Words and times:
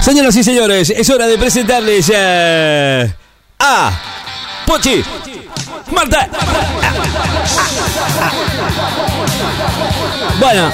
Señoras 0.00 0.36
y 0.36 0.44
señores, 0.44 0.90
es 0.90 1.10
hora 1.10 1.26
de 1.26 1.36
presentarles 1.36 2.10
eh, 2.14 3.12
a 3.58 3.90
Pochi, 4.66 5.02
Marta. 5.90 6.28
Bueno, 10.40 10.70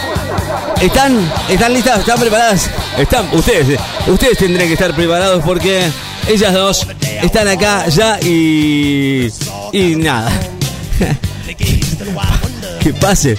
¿están, 0.80 1.32
¿están 1.48 1.72
listas? 1.72 2.00
¿Están 2.00 2.20
preparadas? 2.20 2.70
Están, 2.98 3.28
ustedes, 3.32 3.78
ustedes 4.06 4.38
tendrán 4.38 4.66
que 4.66 4.74
estar 4.74 4.94
preparados 4.94 5.42
porque 5.42 5.90
ellas 6.28 6.52
dos 6.52 6.86
están 7.22 7.48
acá 7.48 7.88
ya 7.88 8.20
y. 8.20 9.28
y 9.72 9.96
nada. 9.96 10.30
que 12.80 12.92
pase. 12.92 13.38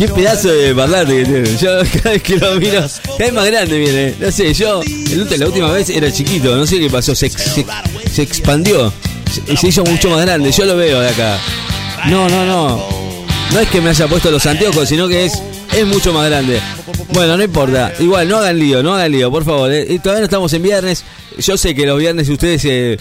Qué 0.00 0.08
pedazo 0.08 0.48
de 0.48 0.74
parlante 0.74 1.14
que 1.14 1.24
tiene. 1.24 1.56
Yo 1.58 1.68
cada 2.02 2.10
vez 2.12 2.22
que 2.22 2.36
lo 2.38 2.54
miro, 2.54 2.80
cada 3.04 3.16
vez 3.18 3.32
más 3.34 3.44
grande 3.46 3.78
viene. 3.78 4.14
No 4.18 4.32
sé, 4.32 4.54
yo 4.54 4.80
la 5.36 5.46
última 5.46 5.70
vez 5.72 5.90
era 5.90 6.10
chiquito, 6.10 6.56
no 6.56 6.66
sé 6.66 6.78
qué 6.78 6.88
pasó, 6.88 7.14
se, 7.14 7.28
se, 7.28 8.22
expandió, 8.22 8.90
se, 9.30 9.56
se 9.58 9.68
hizo 9.68 9.84
mucho 9.84 10.08
más 10.08 10.22
grande, 10.24 10.50
yo 10.52 10.64
lo 10.64 10.74
veo 10.76 11.00
de 11.00 11.08
acá. 11.10 11.38
No, 12.08 12.30
no, 12.30 12.46
no. 12.46 12.82
No 13.52 13.60
es 13.60 13.68
que 13.68 13.82
me 13.82 13.90
haya 13.90 14.06
puesto 14.08 14.30
los 14.30 14.46
anteojos, 14.46 14.88
sino 14.88 15.06
que 15.06 15.26
es, 15.26 15.34
es 15.76 15.84
mucho 15.86 16.14
más 16.14 16.26
grande. 16.30 16.60
Bueno, 17.12 17.36
no 17.36 17.42
importa. 17.44 17.92
Igual, 17.98 18.26
no 18.26 18.38
hagan 18.38 18.58
lío, 18.58 18.82
no 18.82 18.94
hagan 18.94 19.12
lío, 19.12 19.30
por 19.30 19.44
favor. 19.44 19.70
eh. 19.70 19.84
Todavía 20.02 20.20
no 20.20 20.24
estamos 20.24 20.50
en 20.54 20.62
viernes. 20.62 21.04
Yo 21.38 21.58
sé 21.58 21.74
que 21.74 21.84
los 21.84 21.98
viernes 21.98 22.26
ustedes... 22.30 22.64
eh, 22.64 22.96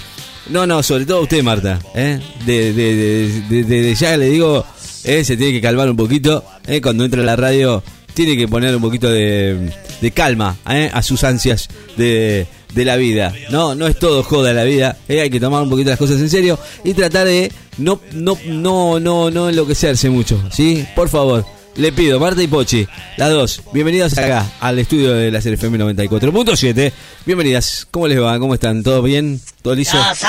no, 0.50 0.66
no, 0.68 0.82
sobre 0.84 1.06
todo 1.06 1.22
usted, 1.22 1.44
Marta. 1.44 1.80
¿eh? 1.96 2.20
De, 2.46 2.74
de- 2.74 3.28
de- 3.48 3.64
de 3.64 3.96
ya 3.96 4.18
le 4.18 4.26
digo, 4.32 4.66
eh, 5.04 5.24
se 5.24 5.38
tiene 5.38 5.54
que 5.54 5.62
calmar 5.62 5.90
un 5.90 5.98
poquito. 5.98 6.44
¿eh? 6.68 6.82
Cuando 6.82 7.06
entra 7.06 7.24
la 7.24 7.36
radio, 7.36 7.84
tiene 8.14 8.36
que 8.36 8.48
poner 8.48 8.76
un 8.76 8.82
poquito 8.82 9.10
de, 9.10 9.72
calma 10.14 10.58
¿eh? 10.70 10.90
a 10.94 11.02
sus 11.02 11.24
ansias 11.24 11.70
de, 11.98 12.48
la 12.76 12.96
vida. 12.98 13.34
No, 13.50 13.76
no 13.76 13.88
es 13.88 13.98
todo 13.98 14.24
joda 14.24 14.54
la 14.54 14.64
vida. 14.64 14.98
¿eh? 15.08 15.22
Hay 15.22 15.30
que 15.30 15.40
tomar 15.40 15.64
un 15.64 15.70
poquito 15.70 15.90
las 15.90 16.00
cosas 16.00 16.20
en 16.20 16.30
serio 16.30 16.60
y 16.84 16.94
tratar 16.94 17.28
de 17.28 17.52
no, 17.78 18.00
no, 18.14 18.38
no, 18.46 19.00
no, 19.00 19.32
no 19.32 19.50
enloquecerse 19.50 20.10
mucho. 20.10 20.42
¿Sí? 20.52 20.86
Por 20.96 21.10
favor. 21.10 21.46
Le 21.76 21.94
pido, 21.94 22.20
Marta 22.20 22.44
y 22.44 22.48
Pochi, 22.48 22.86
las 23.16 23.30
dos, 23.30 23.62
bienvenidas 23.72 24.18
acá 24.18 24.46
al 24.60 24.80
estudio 24.80 25.14
de 25.14 25.32
la 25.32 25.40
CFM 25.40 25.78
94.7. 25.78 26.92
Bienvenidas, 27.26 27.88
¿cómo 27.90 28.06
les 28.08 28.22
va? 28.22 28.38
¿Cómo 28.38 28.54
están? 28.54 28.84
¿Todo 28.84 29.02
bien? 29.02 29.40
¿Todo 29.62 29.76
liso? 29.76 29.94
Casa, 29.94 30.28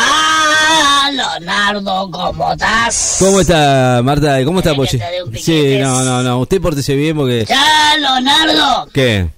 Leonardo, 1.13 2.11
¿cómo 2.11 2.53
estás? 2.53 3.17
¿Cómo 3.19 3.41
está 3.41 4.01
Marta? 4.05 4.45
¿Cómo 4.45 4.61
está 4.61 4.75
¿Quiere 4.75 5.25
Pochi? 5.25 5.43
Sí, 5.43 5.79
no, 5.79 6.03
no, 6.05 6.23
no, 6.23 6.39
usted 6.41 6.61
pórtese 6.61 6.95
bien 6.95 7.17
porque... 7.17 7.45
Ya, 7.49 7.97
Leonardo. 7.99 8.89
¿Qué? 8.93 9.29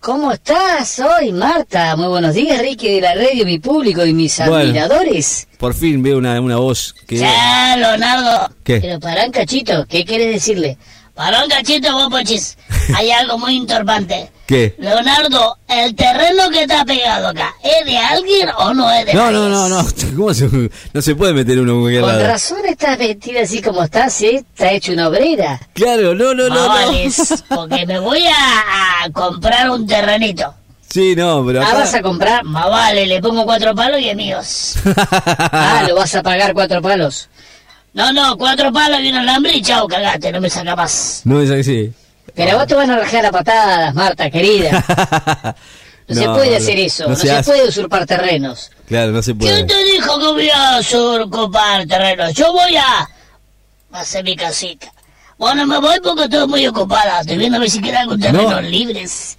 ¿Cómo 0.00 0.30
estás? 0.32 0.88
Soy 0.88 1.32
Marta. 1.32 1.96
Muy 1.96 2.06
buenos 2.06 2.34
días, 2.34 2.60
Ricky 2.60 2.94
de 2.94 3.00
la 3.00 3.14
radio, 3.14 3.44
mi 3.44 3.58
público 3.58 4.06
y 4.06 4.12
mis 4.14 4.38
Bueno. 4.38 4.54
admiradores. 4.56 5.48
Por 5.58 5.74
fin 5.74 6.02
veo 6.02 6.18
una, 6.18 6.40
una 6.40 6.56
voz 6.56 6.94
que... 7.06 7.16
Ya, 7.16 7.76
Leonardo. 7.76 8.54
¿Qué? 8.62 8.80
Pero 8.80 9.00
pará 9.00 9.26
un 9.26 9.32
cachito, 9.32 9.84
¿qué 9.88 10.04
quieres 10.04 10.32
decirle? 10.34 10.78
Pará 11.18 11.42
un 11.42 11.50
cachito, 11.50 11.92
vos, 11.92 12.08
pochis. 12.10 12.56
Hay 12.96 13.10
algo 13.10 13.36
muy 13.38 13.56
importante. 13.56 14.30
¿Qué? 14.46 14.76
Leonardo, 14.78 15.58
¿el 15.66 15.92
terreno 15.96 16.48
que 16.48 16.62
está 16.62 16.84
pegado 16.84 17.26
acá 17.26 17.52
es 17.60 17.84
de 17.84 17.98
alguien 17.98 18.48
o 18.56 18.72
no 18.72 18.88
es 18.92 19.04
de 19.04 19.14
No, 19.14 19.24
nadie? 19.24 19.32
no, 19.34 19.48
no, 19.48 19.68
no, 19.68 19.86
¿cómo 20.16 20.32
se, 20.32 20.48
no 20.92 21.02
se 21.02 21.14
puede 21.16 21.34
meter 21.34 21.58
uno 21.58 21.72
en 21.72 21.80
cualquier 21.80 22.02
Con 22.02 22.12
lado? 22.12 22.26
razón 22.28 22.58
estás 22.66 22.96
vestida 22.96 23.40
así 23.42 23.60
como 23.60 23.82
estás, 23.82 24.22
¿eh? 24.22 24.36
Está 24.36 24.70
hecho 24.70 24.92
una 24.92 25.08
obrera. 25.08 25.60
Claro, 25.74 26.14
no, 26.14 26.32
no, 26.34 26.48
no, 26.48 26.54
no. 26.54 26.68
Mavales, 26.68 27.44
porque 27.48 27.84
me 27.84 27.98
voy 27.98 28.24
a, 28.24 29.04
a 29.04 29.10
comprar 29.10 29.68
un 29.70 29.88
terrenito. 29.88 30.54
Sí, 30.88 31.16
no, 31.16 31.44
pero 31.44 31.62
Ah, 31.62 31.66
acá... 31.66 31.78
vas 31.80 31.94
a 31.94 32.00
comprar, 32.00 32.44
más 32.44 32.70
vale, 32.70 33.06
le 33.06 33.20
pongo 33.20 33.44
cuatro 33.44 33.74
palos 33.74 34.00
y 34.00 34.08
amigos. 34.08 34.76
Ah, 35.50 35.84
lo 35.86 35.96
vas 35.96 36.14
a 36.14 36.22
pagar 36.22 36.54
cuatro 36.54 36.80
palos. 36.80 37.28
No, 37.94 38.12
no, 38.12 38.36
cuatro 38.36 38.72
palos 38.72 39.00
y 39.02 39.08
un 39.10 39.16
alambre 39.16 39.56
y 39.56 39.62
chao, 39.62 39.88
cagate, 39.88 40.30
no 40.32 40.40
me 40.40 40.50
saca 40.50 40.76
más. 40.76 41.22
No 41.24 41.40
es 41.40 41.50
así. 41.50 41.92
Pero 42.34 42.56
vos 42.58 42.66
te 42.66 42.74
van 42.74 42.90
a 42.90 42.98
rajar 42.98 43.26
a 43.26 43.32
patadas, 43.32 43.94
Marta, 43.94 44.30
querida. 44.30 45.54
No, 46.08 46.14
se 46.14 46.24
puede 46.26 46.56
hacer 46.56 46.78
eso, 46.78 47.06
no, 47.06 47.14
se, 47.14 47.42
puede 47.42 47.68
usurpar 47.68 48.06
terrenos. 48.06 48.70
Claro, 48.86 49.12
no 49.12 49.22
se 49.22 49.34
puede. 49.34 49.52
¿Quién 49.54 49.66
te 49.66 49.84
dijo 49.92 50.18
que 50.18 50.26
voy 50.26 50.48
a 50.48 50.78
usurpar 50.78 51.86
terrenos? 51.86 52.32
Yo 52.32 52.50
voy 52.50 52.76
a 52.76 53.06
hacer 53.92 54.24
mi 54.24 54.34
casita. 54.34 54.90
Bueno, 55.36 55.66
me 55.66 55.78
voy 55.78 56.00
porque 56.02 56.24
estoy 56.24 56.48
muy 56.48 56.66
ocupada. 56.66 57.20
Estoy 57.20 57.36
viendo 57.36 57.58
a 57.58 57.60
ver 57.60 57.68
si 57.70 57.82
quedan 57.82 58.02
algún 58.04 58.18
terrenos 58.20 58.50
No. 58.50 58.60
libres. 58.62 59.36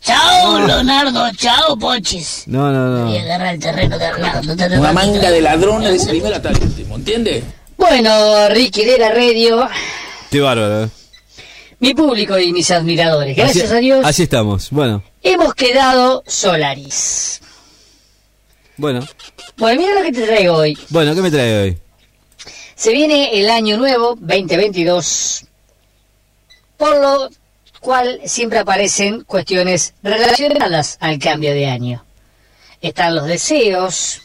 Chao, 0.00 0.60
Leonardo. 0.60 1.28
Chao, 1.36 1.76
Pochis. 1.76 2.44
No, 2.46 2.70
no, 2.70 3.10
Y 3.12 3.18
no. 3.18 3.24
agarra 3.24 3.50
el 3.50 3.58
terreno 3.58 3.98
de 3.98 4.08
te- 4.56 4.78
Una 4.78 4.92
manga 4.92 5.28
de 5.28 5.40
ladrones 5.40 6.04
de 6.06 6.08
primero 6.10 6.36
hasta 6.36 6.50
el 6.50 6.62
último, 6.62 6.94
¿entiendes? 6.94 7.42
Bueno, 7.86 8.48
Ricky 8.48 8.84
de 8.84 8.96
la 8.96 9.10
radio, 9.10 9.68
Qué 10.30 10.40
bárbaro. 10.40 10.88
mi 11.80 11.92
público 11.94 12.38
y 12.38 12.52
mis 12.52 12.70
admiradores. 12.70 13.36
Gracias 13.36 13.64
Así- 13.66 13.74
a 13.74 13.78
Dios, 13.80 14.06
Así 14.06 14.22
estamos. 14.22 14.70
Bueno, 14.70 15.02
hemos 15.20 15.52
quedado 15.54 16.22
Solaris. 16.24 17.40
bueno. 18.76 19.04
Bueno, 19.56 19.80
mira 19.80 19.94
lo 19.96 20.02
que 20.04 20.12
te 20.12 20.22
traigo 20.24 20.54
hoy. 20.54 20.78
Bueno, 20.90 21.12
¿qué 21.12 21.22
me 21.22 21.30
trae 21.32 21.60
hoy? 21.60 21.78
Se 22.76 22.92
viene 22.92 23.40
el 23.40 23.50
año 23.50 23.76
nuevo, 23.78 24.14
2022, 24.20 25.44
por 26.76 27.00
lo 27.00 27.30
cual 27.80 28.20
siempre 28.26 28.60
aparecen 28.60 29.24
cuestiones 29.24 29.94
relacionadas 30.04 30.98
al 31.00 31.18
cambio 31.18 31.52
de 31.52 31.66
año. 31.66 32.04
Están 32.80 33.16
los 33.16 33.26
deseos, 33.26 34.22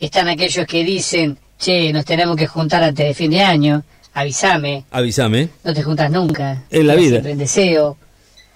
están 0.00 0.28
aquellos 0.28 0.66
que 0.66 0.82
dicen, 0.82 1.38
che, 1.58 1.92
nos 1.92 2.04
tenemos 2.04 2.36
que 2.36 2.46
juntar 2.46 2.82
antes 2.82 3.06
de 3.06 3.14
fin 3.14 3.30
de 3.30 3.40
año, 3.40 3.82
avísame, 4.14 4.84
Avísame. 4.90 5.48
no 5.64 5.72
te 5.74 5.82
juntas 5.82 6.10
nunca. 6.10 6.62
En 6.70 6.86
la 6.86 6.94
vida. 6.94 7.10
Siempre 7.10 7.32
en 7.32 7.38
deseo. 7.38 7.96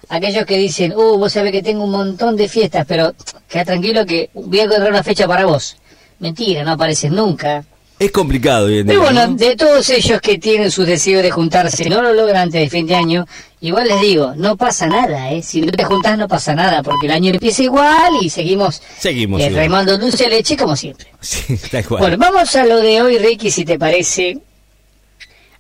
Aquellos 0.09 0.45
que 0.45 0.57
dicen, 0.59 0.93
uh, 0.93 1.17
vos 1.19 1.33
sabés 1.33 1.53
que 1.53 1.63
tengo 1.63 1.85
un 1.85 1.91
montón 1.93 2.37
de 2.37 2.49
fiestas, 2.49 2.85
pero 2.87 3.15
queda 3.49 3.65
tranquilo 3.65 4.05
que 4.07 4.31
voy 4.35 4.61
a 4.61 4.65
encontrar 4.65 4.91
una 4.91 5.03
fecha 5.05 5.27
para 5.29 5.45
vos. 5.45 5.77
Mentira, 6.19 6.65
no 6.65 6.73
apareces 6.73 7.11
nunca. 7.13 7.65
Es 8.01 8.13
complicado 8.13 8.65
hoy 8.65 8.79
en 8.79 8.87
día, 8.87 8.95
Pero 8.95 9.03
bueno, 9.03 9.27
¿no? 9.27 9.35
de 9.35 9.57
todos 9.57 9.91
ellos 9.91 10.23
que 10.23 10.39
tienen 10.39 10.71
su 10.71 10.85
deseo 10.85 11.21
de 11.21 11.31
juntarse, 11.31 11.87
no 11.91 12.01
lo 12.01 12.15
logran 12.15 12.45
antes 12.45 12.59
de 12.63 12.71
fin 12.71 12.87
de 12.87 12.95
año, 12.95 13.27
igual 13.61 13.89
les 13.89 14.01
digo, 14.01 14.33
no 14.37 14.57
pasa 14.57 14.87
nada, 14.87 15.31
¿eh? 15.31 15.43
Si 15.43 15.61
no 15.61 15.71
te 15.71 15.85
juntás 15.85 16.17
no 16.17 16.27
pasa 16.27 16.55
nada, 16.55 16.83
porque 16.83 17.09
el 17.09 17.13
año 17.13 17.31
empieza 17.31 17.63
igual 17.63 18.15
y 18.23 18.31
seguimos 18.31 18.81
Seguimos. 18.99 19.43
eh, 19.43 19.51
remando 19.51 19.99
dulce 19.99 20.25
de 20.25 20.31
leche 20.31 20.57
como 20.57 20.77
siempre. 20.77 21.09
Sí, 21.21 21.59
tal 21.71 21.85
cual. 21.87 22.01
Bueno, 22.01 22.17
vamos 22.17 22.57
a 22.57 22.65
lo 22.65 22.79
de 22.79 23.03
hoy, 23.03 23.19
Ricky, 23.19 23.51
si 23.51 23.67
te 23.67 23.79
parece. 23.79 24.39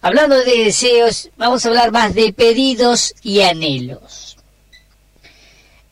Hablando 0.00 0.42
de 0.42 0.64
deseos, 0.64 1.28
vamos 1.36 1.66
a 1.66 1.68
hablar 1.68 1.92
más 1.92 2.14
de 2.14 2.32
pedidos 2.32 3.14
y 3.22 3.42
anhelos. 3.42 4.38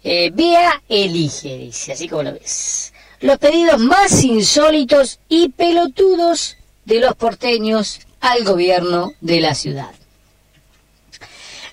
Eh, 0.03 0.31
Bea 0.33 0.81
elige, 0.89 1.59
dice, 1.59 1.93
así 1.93 2.09
como 2.09 2.23
lo 2.23 2.33
ves. 2.33 2.95
Los 3.21 3.39
pedidos 3.39 3.81
más 3.81 4.23
insólitos 4.23 5.19
y 5.29 5.49
pelotudos 5.49 6.57
de 6.85 7.01
los 7.01 7.15
porteños 7.17 8.01
al 8.21 8.45
gobierno 8.45 9.13
de 9.21 9.41
la 9.41 9.55
ciudad. 9.55 9.91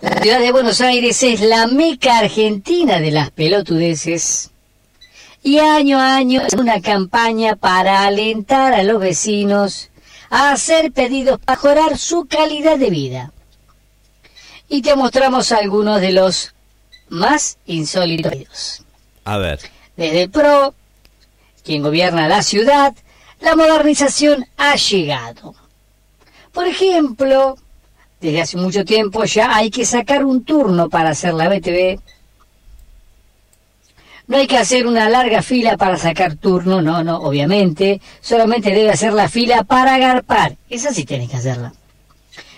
La 0.01 0.21
ciudad 0.21 0.39
de 0.39 0.51
Buenos 0.51 0.81
Aires 0.81 1.21
es 1.23 1.41
la 1.41 1.67
meca 1.67 2.17
argentina 2.17 2.99
de 2.99 3.11
las 3.11 3.31
pelotudeces 3.31 4.51
y 5.43 5.59
año 5.59 5.99
a 5.99 6.15
año 6.15 6.41
es 6.41 6.53
una 6.53 6.81
campaña 6.81 7.55
para 7.55 8.05
alentar 8.05 8.73
a 8.73 8.81
los 8.81 8.99
vecinos 8.99 9.91
a 10.31 10.51
hacer 10.51 10.91
pedidos 10.91 11.39
para 11.39 11.57
mejorar 11.57 11.97
su 11.99 12.25
calidad 12.25 12.79
de 12.79 12.89
vida. 12.89 13.31
Y 14.67 14.81
te 14.81 14.95
mostramos 14.95 15.51
algunos 15.51 16.01
de 16.01 16.11
los 16.11 16.55
más 17.09 17.59
insólitos 17.67 18.31
pedidos. 18.31 18.83
A 19.23 19.37
ver. 19.37 19.59
Desde 19.95 20.23
el 20.23 20.31
PRO, 20.31 20.73
quien 21.65 21.81
gobierna 21.81 22.29
la 22.29 22.43
ciudad, 22.43 22.93
la 23.41 23.55
modernización 23.55 24.45
ha 24.55 24.75
llegado. 24.75 25.55
Por 26.53 26.67
ejemplo, 26.67 27.57
desde 28.21 28.41
hace 28.41 28.57
mucho 28.57 28.85
tiempo 28.85 29.25
ya 29.25 29.55
hay 29.55 29.71
que 29.71 29.83
sacar 29.83 30.23
un 30.23 30.45
turno 30.45 30.89
para 30.89 31.09
hacer 31.09 31.33
la 31.33 31.49
BTV. 31.49 31.99
No 34.27 34.37
hay 34.37 34.47
que 34.47 34.57
hacer 34.57 34.87
una 34.87 35.09
larga 35.09 35.41
fila 35.41 35.75
para 35.77 35.97
sacar 35.97 36.35
turno, 36.35 36.81
no, 36.81 37.03
no, 37.03 37.17
obviamente. 37.17 37.99
Solamente 38.21 38.71
debe 38.71 38.89
hacer 38.89 39.13
la 39.13 39.27
fila 39.27 39.63
para 39.63 39.95
agarpar. 39.95 40.55
Esa 40.69 40.93
sí 40.93 41.03
tienes 41.03 41.29
que 41.29 41.37
hacerla. 41.37 41.73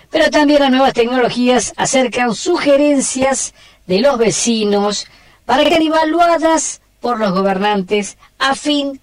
Pero 0.09 0.29
también 0.29 0.61
las 0.61 0.71
nuevas 0.71 0.93
tecnologías 0.93 1.73
acercan 1.75 2.35
sugerencias 2.35 3.53
de 3.85 3.99
los 3.99 4.17
vecinos 4.17 5.07
para 5.45 5.65
que 5.65 5.75
evaluadas 5.75 6.81
por 6.99 7.19
los 7.19 7.31
gobernantes 7.31 8.17
a 8.39 8.55
fin 8.55 8.99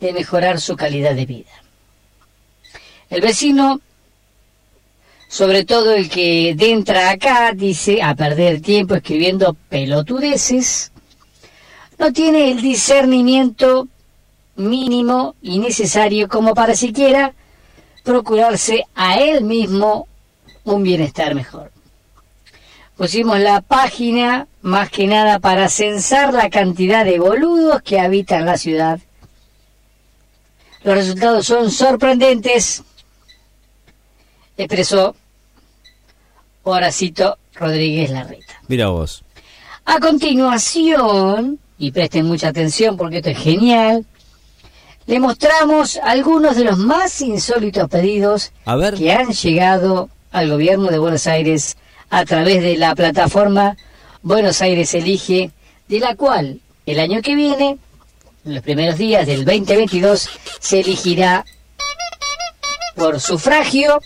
de 0.00 0.12
mejorar 0.12 0.60
su 0.60 0.76
calidad 0.76 1.14
de 1.14 1.26
vida. 1.26 1.50
El 3.10 3.20
vecino, 3.20 3.80
sobre 5.28 5.64
todo 5.64 5.92
el 5.92 6.08
que 6.08 6.50
entra 6.58 7.10
acá, 7.10 7.52
dice 7.54 8.02
a 8.02 8.14
perder 8.14 8.60
tiempo 8.60 8.94
escribiendo 8.94 9.54
pelotudeces, 9.68 10.92
no 11.98 12.12
tiene 12.12 12.50
el 12.50 12.60
discernimiento 12.60 13.88
mínimo 14.56 15.34
y 15.42 15.58
necesario 15.58 16.28
como 16.28 16.54
para 16.54 16.74
siquiera 16.74 17.34
procurarse 18.02 18.84
a 18.94 19.18
él 19.18 19.44
mismo 19.44 20.06
un 20.64 20.82
bienestar 20.82 21.34
mejor. 21.34 21.73
Pusimos 22.96 23.40
la 23.40 23.60
página 23.60 24.46
más 24.62 24.88
que 24.88 25.06
nada 25.06 25.40
para 25.40 25.68
censar 25.68 26.32
la 26.32 26.48
cantidad 26.48 27.04
de 27.04 27.18
boludos 27.18 27.82
que 27.82 27.98
habitan 27.98 28.46
la 28.46 28.56
ciudad. 28.56 29.00
Los 30.84 30.94
resultados 30.94 31.46
son 31.46 31.70
sorprendentes, 31.70 32.84
expresó 34.56 35.16
Horacito 36.62 37.38
Rodríguez 37.54 38.10
Larreta. 38.10 38.54
Mira 38.68 38.88
vos. 38.88 39.24
A 39.86 39.98
continuación, 39.98 41.58
y 41.78 41.90
presten 41.90 42.26
mucha 42.26 42.48
atención 42.48 42.96
porque 42.96 43.16
esto 43.16 43.30
es 43.30 43.38
genial, 43.38 44.06
le 45.06 45.20
mostramos 45.20 45.98
algunos 46.02 46.56
de 46.56 46.64
los 46.64 46.78
más 46.78 47.20
insólitos 47.20 47.88
pedidos 47.88 48.52
A 48.64 48.76
ver. 48.76 48.94
que 48.94 49.12
han 49.12 49.32
llegado 49.32 50.08
al 50.32 50.48
gobierno 50.48 50.86
de 50.90 50.98
Buenos 50.98 51.26
Aires 51.26 51.76
a 52.14 52.24
través 52.24 52.62
de 52.62 52.76
la 52.76 52.94
plataforma 52.94 53.76
Buenos 54.22 54.62
Aires 54.62 54.94
Elige, 54.94 55.50
de 55.88 55.98
la 55.98 56.14
cual 56.14 56.60
el 56.86 57.00
año 57.00 57.20
que 57.22 57.34
viene, 57.34 57.76
en 58.44 58.54
los 58.54 58.62
primeros 58.62 58.98
días 58.98 59.26
del 59.26 59.44
2022, 59.44 60.28
se 60.60 60.80
elegirá 60.80 61.44
por 62.94 63.18
sufragio 63.18 64.00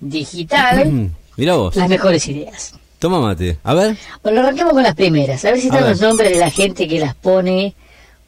digital 0.00 1.10
Mira 1.36 1.54
vos. 1.56 1.76
las 1.76 1.88
mejores 1.88 2.26
ideas. 2.28 2.74
Toma 2.98 3.20
mate. 3.20 3.58
A 3.62 3.74
ver. 3.74 3.98
Bueno, 4.22 4.40
arranquemos 4.40 4.72
con 4.72 4.82
las 4.82 4.94
primeras. 4.94 5.44
A 5.44 5.50
ver 5.50 5.60
si 5.60 5.66
están 5.66 5.86
los 5.86 6.00
nombres 6.00 6.30
de 6.30 6.38
la 6.38 6.50
gente 6.50 6.88
que 6.88 6.98
las 6.98 7.14
pone, 7.14 7.74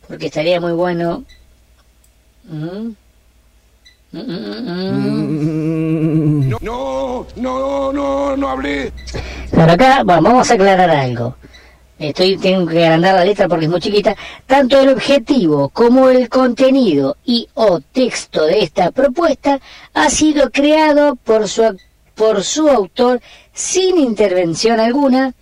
porque 0.06 0.26
estaría 0.26 0.60
muy 0.60 0.72
bueno. 0.72 1.24
Mm. 2.44 2.90
No, 4.12 4.22
no, 6.60 7.26
no, 7.36 7.92
no, 7.92 8.36
no 8.36 8.48
hablé. 8.48 8.92
Pero 9.50 9.72
acá, 9.72 10.02
bueno, 10.04 10.22
vamos 10.22 10.50
a 10.50 10.54
aclarar 10.54 10.90
algo. 10.90 11.36
Estoy, 11.98 12.36
tengo 12.36 12.66
que 12.66 12.84
agrandar 12.84 13.14
la 13.14 13.24
letra 13.24 13.48
porque 13.48 13.64
es 13.64 13.70
muy 13.70 13.80
chiquita. 13.80 14.14
Tanto 14.46 14.78
el 14.78 14.90
objetivo 14.90 15.70
como 15.70 16.10
el 16.10 16.28
contenido 16.28 17.16
y 17.24 17.48
o 17.54 17.80
texto 17.80 18.44
de 18.44 18.62
esta 18.62 18.90
propuesta 18.90 19.60
ha 19.94 20.10
sido 20.10 20.50
creado 20.50 21.16
por 21.16 21.48
su, 21.48 21.76
por 22.14 22.44
su 22.44 22.68
autor 22.68 23.20
sin 23.54 23.98
intervención 23.98 24.78
alguna 24.78 25.34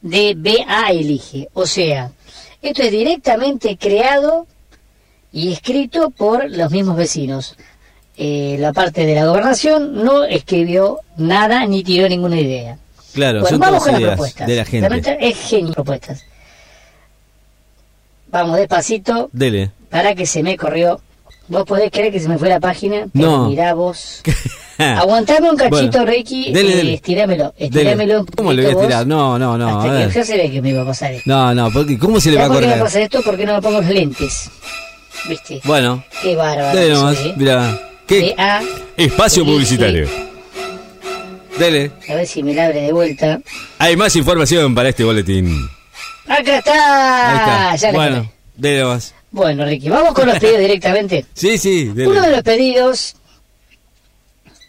de 0.00 0.34
BA 0.36 0.90
Elige. 0.90 1.48
O 1.52 1.66
sea, 1.66 2.10
esto 2.60 2.82
es 2.82 2.90
directamente 2.90 3.78
creado 3.78 4.48
y 5.32 5.52
escrito 5.52 6.10
por 6.10 6.50
los 6.50 6.72
mismos 6.72 6.96
vecinos. 6.96 7.56
Eh, 8.22 8.56
la 8.58 8.74
parte 8.74 9.06
de 9.06 9.14
la 9.14 9.24
gobernación 9.24 10.04
no 10.04 10.24
escribió 10.24 10.98
nada 11.16 11.64
ni 11.64 11.82
tiró 11.82 12.06
ninguna 12.06 12.38
idea. 12.38 12.76
Claro, 13.14 13.40
Bueno, 13.40 13.48
son 13.56 13.60
vamos 13.60 13.78
todas 13.78 13.82
con 13.84 13.92
las 13.92 14.00
ideas 14.02 14.14
propuestas. 14.16 14.46
de 14.46 14.56
la 14.56 14.64
gente. 14.66 15.18
Es 15.20 15.38
genio 15.38 15.72
propuestas. 15.72 16.24
Vamos 18.30 18.56
despacito 18.58 19.28
Dele. 19.32 19.70
para 19.88 20.14
que 20.14 20.26
se 20.26 20.42
me 20.42 20.56
corrió. 20.56 21.00
¿Vos 21.48 21.64
podés 21.64 21.90
creer 21.90 22.12
que 22.12 22.20
se 22.20 22.28
me 22.28 22.38
fue 22.38 22.48
la 22.48 22.60
página? 22.60 23.06
No. 23.12 23.48
Mirá 23.48 23.74
vos. 23.74 24.22
Aguantame 24.78 25.50
un 25.50 25.56
cachito, 25.56 25.98
Bueno, 25.98 26.04
Ricky. 26.06 26.52
dele, 26.52 26.70
y 26.70 26.76
dele. 26.76 26.94
estirámelo. 26.94 27.54
Estirámelo 27.58 28.24
¿Cómo 28.36 28.52
le 28.52 28.62
voy 28.62 28.70
a 28.70 28.74
estirar? 28.76 29.06
No, 29.06 29.38
no, 29.38 29.58
no. 29.58 29.66
a 29.80 29.82
Hasta 29.82 30.08
que 30.08 30.14
yo 30.20 30.24
sabía 30.24 30.50
que 30.50 30.62
me 30.62 30.68
iba 30.70 30.82
a 30.82 30.86
pasar 30.86 31.12
esto. 31.12 31.28
No, 31.28 31.52
no, 31.54 31.70
porque 31.72 31.98
¿cómo 31.98 32.20
se 32.20 32.30
le 32.30 32.36
va 32.36 32.44
a 32.44 32.46
¿Sabés 32.48 32.54
por 32.56 32.60
qué 32.60 32.66
me 32.66 32.72
correr? 32.74 32.84
pasa 32.84 33.00
esto? 33.00 33.22
Porque 33.24 33.46
no 33.46 33.54
me 33.54 33.62
pongo 33.62 33.80
los 33.80 33.90
lentes. 33.90 34.50
¿Viste? 35.28 35.60
Bueno, 35.64 36.04
Qué 36.22 36.36
bárbaro. 36.36 36.78
dele 36.78 36.94
nomás. 36.94 37.16
¿eh? 37.18 37.34
Mira. 37.36 37.78
Espacio 38.96 39.44
publicitario. 39.44 40.08
Dele. 41.58 41.92
A 42.08 42.14
ver 42.14 42.26
si 42.26 42.42
me 42.42 42.54
la 42.54 42.66
abre 42.66 42.82
de 42.82 42.92
vuelta. 42.92 43.40
Hay 43.78 43.96
más 43.96 44.16
información 44.16 44.74
para 44.74 44.88
este 44.88 45.04
boletín. 45.04 45.68
¡Acá 46.26 46.58
está! 46.58 47.70
Ahí 47.70 47.74
está. 47.76 47.76
Ya 47.76 47.92
bueno, 47.92 48.32
dele 48.56 48.80
nomás. 48.80 49.14
Bueno, 49.30 49.64
Ricky, 49.64 49.88
vamos 49.88 50.12
con 50.12 50.26
los 50.26 50.38
pedidos 50.38 50.60
directamente. 50.60 51.24
Sí, 51.34 51.56
sí, 51.56 51.84
dele. 51.86 52.08
Uno 52.08 52.22
de 52.22 52.32
los 52.32 52.42
pedidos 52.42 53.14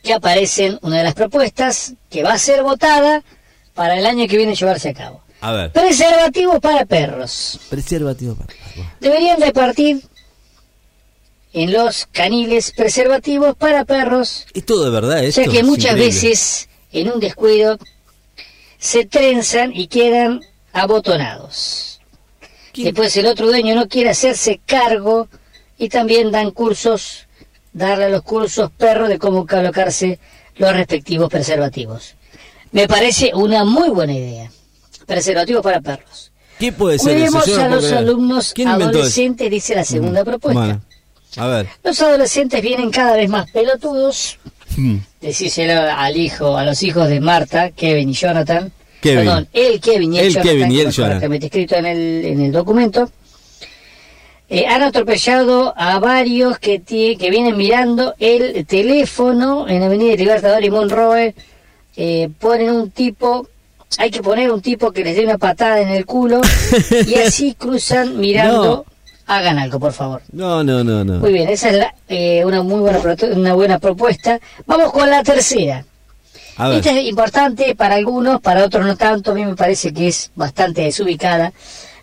que 0.03 0.13
aparecen, 0.13 0.77
una 0.81 0.97
de 0.97 1.03
las 1.03 1.13
propuestas 1.15 1.93
que 2.09 2.23
va 2.23 2.33
a 2.33 2.37
ser 2.37 2.61
votada 2.61 3.23
para 3.73 3.97
el 3.97 4.05
año 4.05 4.27
que 4.27 4.37
viene 4.37 4.55
llevarse 4.55 4.89
a 4.89 4.93
cabo. 4.93 5.23
A 5.39 5.51
ver. 5.53 5.71
Preservativos 5.71 6.59
para 6.59 6.85
perros. 6.85 7.59
Preservativo 7.69 8.35
para. 8.35 8.53
Deberían 8.99 9.41
repartir 9.41 10.01
en 11.53 11.71
los 11.73 12.07
caniles 12.11 12.71
preservativos 12.75 13.55
para 13.55 13.83
perros, 13.85 14.45
Es 14.53 14.65
todo 14.65 14.85
de 14.85 14.89
verdad, 14.91 15.21
ya 15.21 15.27
esto. 15.27 15.51
que 15.51 15.59
es 15.59 15.65
muchas 15.65 15.91
increíble. 15.91 16.05
veces 16.05 16.69
en 16.91 17.11
un 17.11 17.19
descuido 17.19 17.77
se 18.77 19.05
trenzan 19.05 19.71
y 19.75 19.87
quedan 19.87 20.41
abotonados. 20.73 21.99
¿Quién- 22.73 22.85
Después 22.85 23.15
el 23.17 23.25
otro 23.27 23.47
dueño 23.47 23.75
no 23.75 23.87
quiere 23.87 24.09
hacerse 24.11 24.61
cargo 24.65 25.27
y 25.77 25.89
también 25.89 26.31
dan 26.31 26.51
cursos, 26.51 27.27
darle 27.73 28.05
a 28.05 28.09
los 28.09 28.21
cursos 28.21 28.71
perros 28.71 29.09
de 29.09 29.19
cómo 29.19 29.45
colocarse 29.45 30.19
los 30.55 30.73
respectivos 30.73 31.29
preservativos. 31.29 32.15
Me 32.71 32.87
parece 32.87 33.31
una 33.33 33.65
muy 33.65 33.89
buena 33.89 34.13
idea. 34.13 34.49
Preservativos 35.05 35.61
para 35.61 35.81
perros. 35.81 36.31
¿Qué 36.59 36.71
puede 36.71 36.97
ser? 36.99 37.13
Cuidemos 37.13 37.47
a 37.57 37.67
los 37.67 37.91
alumnos 37.91 38.53
adolescentes, 38.65 39.49
dice 39.51 39.75
la 39.75 39.83
segunda 39.83 40.23
propuesta. 40.23 40.59
Bueno, 40.61 40.81
a 41.37 41.47
ver. 41.47 41.67
Los 41.83 42.01
adolescentes 42.01 42.61
vienen 42.61 42.89
cada 42.91 43.15
vez 43.15 43.29
más 43.29 43.49
pelotudos. 43.51 44.37
Hmm. 44.75 44.97
Decíselo 45.21 45.81
al 45.91 46.15
hijo, 46.17 46.57
a 46.57 46.63
los 46.65 46.81
hijos 46.83 47.07
de 47.09 47.19
Marta, 47.19 47.71
Kevin 47.71 48.09
y 48.09 48.13
Jonathan. 48.13 48.71
Kevin. 49.01 49.25
Perdón, 49.25 49.47
el 49.53 49.79
Kevin 49.81 50.13
y 50.13 50.19
el, 50.19 50.25
El 50.27 50.33
Jonathan, 50.33 50.51
Kevin 50.57 50.71
y 50.71 50.79
el 50.79 50.91
Jonathan. 50.91 51.33
escrito 51.33 51.75
en 51.75 51.85
el, 51.87 52.25
en 52.25 52.41
el 52.41 52.51
documento. 52.51 53.09
Eh, 54.49 54.65
han 54.67 54.81
atropellado 54.83 55.73
a 55.77 55.99
varios 55.99 56.59
que, 56.59 56.81
tie- 56.81 57.17
que 57.17 57.29
vienen 57.29 57.55
mirando 57.55 58.13
el 58.19 58.65
teléfono 58.65 59.67
en 59.69 59.81
Avenida 59.81 60.15
Libertador 60.15 60.63
y 60.63 60.69
Monroe. 60.69 61.33
Eh, 61.95 62.29
ponen 62.39 62.71
un 62.71 62.91
tipo, 62.91 63.47
hay 63.97 64.11
que 64.11 64.21
poner 64.21 64.51
un 64.51 64.61
tipo 64.61 64.91
que 64.91 65.03
les 65.05 65.15
dé 65.15 65.23
una 65.23 65.37
patada 65.37 65.79
en 65.81 65.89
el 65.89 66.05
culo 66.05 66.41
y 67.07 67.15
así 67.15 67.53
cruzan 67.57 68.19
mirando. 68.19 68.85
Hagan 69.33 69.59
algo, 69.59 69.79
por 69.79 69.93
favor. 69.93 70.21
No, 70.33 70.61
no, 70.61 70.83
no, 70.83 71.05
no. 71.05 71.19
Muy 71.19 71.31
bien, 71.31 71.47
esa 71.47 71.69
es 71.69 71.75
la- 71.77 71.95
eh, 72.09 72.43
una 72.43 72.61
muy 72.63 72.81
buena, 72.81 72.99
una 73.33 73.53
buena 73.53 73.79
propuesta. 73.79 74.41
Vamos 74.65 74.91
con 74.91 75.09
la 75.09 75.23
tercera. 75.23 75.85
Esta 76.75 76.91
es 76.91 77.05
importante 77.05 77.73
para 77.75 77.95
algunos, 77.95 78.41
para 78.41 78.65
otros 78.65 78.85
no 78.85 78.97
tanto. 78.97 79.31
A 79.31 79.33
mí 79.35 79.45
me 79.45 79.55
parece 79.55 79.93
que 79.93 80.09
es 80.09 80.31
bastante 80.35 80.81
desubicada. 80.81 81.53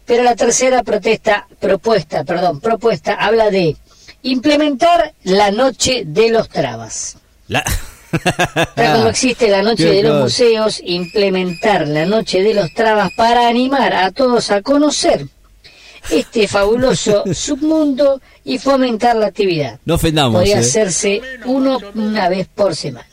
Pero 0.06 0.22
la 0.22 0.34
tercera 0.36 0.82
protesta, 0.82 1.46
propuesta, 1.60 2.24
perdón, 2.24 2.60
propuesta 2.60 3.12
habla 3.12 3.50
de 3.50 3.76
implementar 4.22 5.12
la 5.24 5.50
noche 5.50 6.04
de 6.06 6.30
los 6.30 6.48
trabas. 6.48 7.18
La... 7.46 7.62
Tal 8.74 8.96
como 8.96 9.08
existe 9.10 9.48
la 9.50 9.60
noche 9.62 9.84
Qué 9.84 9.96
de 9.96 10.02
los 10.02 10.22
museos, 10.22 10.80
implementar 10.82 11.86
la 11.86 12.06
noche 12.06 12.42
de 12.42 12.54
los 12.54 12.72
trabas 12.72 13.10
para 13.14 13.48
animar 13.48 13.92
a 13.92 14.12
todos 14.12 14.50
a 14.50 14.62
conocer 14.62 15.26
este 16.10 16.48
fabuloso 16.48 17.24
submundo 17.32 18.20
y 18.44 18.58
fomentar 18.58 19.16
la 19.16 19.26
actividad. 19.26 19.78
No 19.84 19.94
ofendamos, 19.94 20.34
Podría 20.34 20.56
¿eh? 20.56 20.60
hacerse 20.60 21.20
uno 21.44 21.78
una 21.94 22.28
vez 22.28 22.48
por 22.54 22.74
semana. 22.74 23.06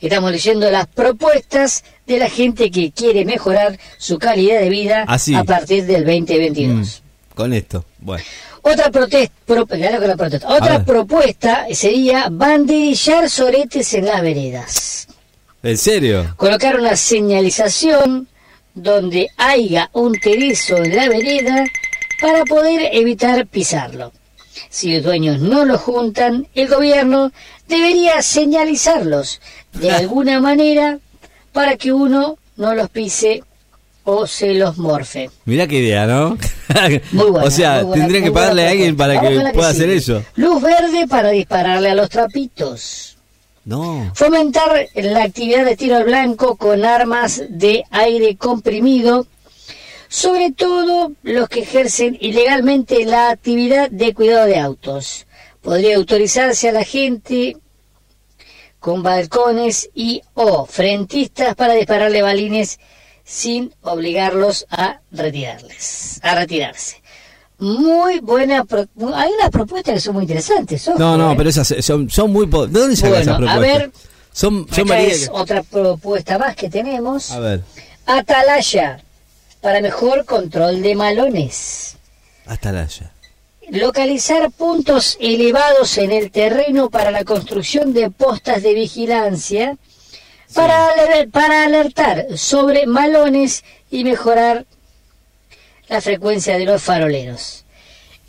Estamos 0.00 0.32
leyendo 0.32 0.68
las 0.68 0.88
propuestas 0.88 1.84
de 2.06 2.18
la 2.18 2.28
gente 2.28 2.70
que 2.72 2.90
quiere 2.90 3.24
mejorar 3.24 3.78
su 3.98 4.18
calidad 4.18 4.60
de 4.60 4.68
vida 4.68 5.04
Así. 5.06 5.32
a 5.34 5.44
partir 5.44 5.86
del 5.86 6.04
2022. 6.04 7.02
Mm, 7.30 7.34
con 7.36 7.52
esto. 7.52 7.84
Bueno. 8.00 8.24
Otra 8.62 8.90
protesta, 8.90 9.34
la 9.46 10.16
protesta. 10.16 10.48
Otra 10.48 10.84
propuesta 10.84 11.66
sería 11.72 12.28
banderillar 12.30 13.30
soretes 13.30 13.94
en 13.94 14.06
las 14.06 14.22
veredas. 14.22 15.08
¿En 15.62 15.78
serio? 15.78 16.34
Colocar 16.36 16.78
una 16.78 16.96
señalización 16.96 18.28
donde 18.74 19.28
haya 19.36 19.90
un 19.92 20.18
tereso 20.18 20.76
en 20.78 20.96
la 20.96 21.08
vereda 21.08 21.64
para 22.22 22.44
poder 22.44 22.90
evitar 22.92 23.46
pisarlo. 23.46 24.12
Si 24.70 24.94
los 24.94 25.02
dueños 25.02 25.40
no 25.40 25.64
lo 25.64 25.76
juntan, 25.76 26.46
el 26.54 26.68
gobierno 26.68 27.32
debería 27.68 28.22
señalizarlos 28.22 29.40
de 29.72 29.90
alguna 30.00 30.40
manera 30.40 31.00
para 31.52 31.76
que 31.76 31.92
uno 31.92 32.38
no 32.56 32.74
los 32.74 32.88
pise 32.88 33.42
o 34.04 34.26
se 34.26 34.54
los 34.54 34.78
morfe. 34.78 35.30
Mirá 35.44 35.66
qué 35.66 35.78
idea, 35.78 36.06
¿no? 36.06 36.38
Muy 37.12 37.30
buena, 37.30 37.46
o 37.46 37.50
sea, 37.50 37.82
buena, 37.82 38.02
tendría 38.02 38.22
que 38.22 38.32
pagarle 38.32 38.66
a 38.66 38.70
alguien 38.70 38.96
para 38.96 39.20
que 39.20 39.50
pueda 39.52 39.68
hacer 39.68 39.90
eso. 39.90 40.22
Luz 40.36 40.62
verde 40.62 41.06
para 41.08 41.30
dispararle 41.30 41.90
a 41.90 41.94
los 41.94 42.08
trapitos. 42.08 43.16
No. 43.64 44.10
Fomentar 44.14 44.88
la 44.94 45.22
actividad 45.22 45.64
de 45.64 45.76
tiro 45.76 45.96
al 45.96 46.04
blanco 46.04 46.56
con 46.56 46.84
armas 46.84 47.42
de 47.48 47.84
aire 47.90 48.36
comprimido 48.36 49.26
sobre 50.12 50.52
todo 50.52 51.12
los 51.22 51.48
que 51.48 51.60
ejercen 51.60 52.18
ilegalmente 52.20 53.06
la 53.06 53.30
actividad 53.30 53.90
de 53.90 54.12
cuidado 54.12 54.44
de 54.46 54.58
autos. 54.58 55.26
Podría 55.62 55.96
autorizarse 55.96 56.68
a 56.68 56.72
la 56.72 56.84
gente 56.84 57.56
con 58.78 59.02
balcones 59.02 59.88
y 59.94 60.20
o 60.34 60.66
frentistas 60.66 61.54
para 61.54 61.72
dispararle 61.72 62.20
balines 62.20 62.78
sin 63.24 63.72
obligarlos 63.80 64.66
a 64.68 65.00
retirarles, 65.12 66.20
a 66.22 66.34
retirarse. 66.34 67.00
Muy 67.58 68.20
buena, 68.20 68.64
pro- 68.66 68.86
hay 69.14 69.30
unas 69.32 69.50
propuestas 69.50 69.94
que 69.94 70.00
son 70.00 70.14
muy 70.14 70.24
interesantes. 70.24 70.86
ojo, 70.88 70.98
No, 70.98 71.16
no, 71.16 71.32
¿eh? 71.32 71.34
pero 71.38 71.48
esas 71.48 71.74
son, 71.80 72.10
son 72.10 72.30
muy... 72.30 72.46
po- 72.48 72.66
¿De 72.66 72.78
dónde 72.80 72.96
sacas 72.96 73.24
Bueno, 73.24 73.32
esas 73.32 73.34
a 73.34 73.38
propuestas? 73.38 73.78
ver, 73.78 73.90
son, 74.32 74.66
son 74.70 74.90
Acá 74.90 75.32
otra 75.32 75.62
propuesta 75.62 76.38
más 76.38 76.54
que 76.54 76.68
tenemos. 76.68 77.30
A 77.30 77.38
ver, 77.38 77.62
Atalaya, 78.04 79.02
para 79.62 79.80
mejor 79.80 80.26
control 80.26 80.82
de 80.82 80.94
malones. 80.94 81.96
hasta 82.46 82.72
la 82.72 82.86
ya. 82.86 83.10
Localizar 83.70 84.50
puntos 84.50 85.16
elevados 85.20 85.96
en 85.96 86.10
el 86.12 86.30
terreno 86.30 86.90
para 86.90 87.10
la 87.10 87.24
construcción 87.24 87.94
de 87.94 88.10
postas 88.10 88.62
de 88.62 88.74
vigilancia 88.74 89.78
para, 90.52 90.88
para 91.32 91.64
alertar 91.64 92.26
sobre 92.36 92.86
malones 92.86 93.64
y 93.90 94.04
mejorar 94.04 94.66
la 95.88 96.00
frecuencia 96.02 96.58
de 96.58 96.66
los 96.66 96.82
faroleros. 96.82 97.64